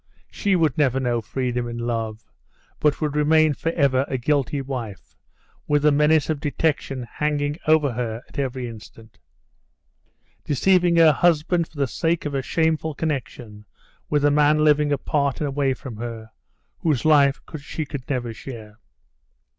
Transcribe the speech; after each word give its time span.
She 0.31 0.55
would 0.55 0.79
never 0.79 0.99
know 0.99 1.21
freedom 1.21 1.67
in 1.67 1.77
love, 1.77 2.23
but 2.79 3.01
would 3.01 3.15
remain 3.15 3.53
forever 3.53 4.03
a 4.07 4.17
guilty 4.17 4.59
wife, 4.59 5.15
with 5.67 5.83
the 5.83 5.91
menace 5.91 6.27
of 6.27 6.39
detection 6.39 7.03
hanging 7.03 7.59
over 7.67 7.91
her 7.91 8.23
at 8.27 8.39
every 8.39 8.67
instant; 8.67 9.19
deceiving 10.43 10.95
her 10.95 11.11
husband 11.11 11.67
for 11.67 11.77
the 11.77 11.85
sake 11.85 12.25
of 12.25 12.33
a 12.33 12.41
shameful 12.41 12.95
connection 12.95 13.65
with 14.09 14.25
a 14.25 14.31
man 14.31 14.63
living 14.63 14.91
apart 14.91 15.39
and 15.39 15.47
away 15.47 15.75
from 15.75 15.97
her, 15.97 16.31
whose 16.79 17.05
life 17.05 17.39
she 17.59 17.85
could 17.85 18.09
never 18.09 18.33
share. 18.33 18.79